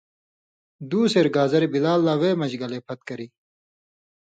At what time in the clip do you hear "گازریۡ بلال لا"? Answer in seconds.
1.35-2.13